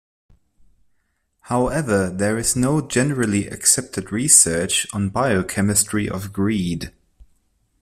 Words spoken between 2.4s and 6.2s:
no generally accepted research on biochemistry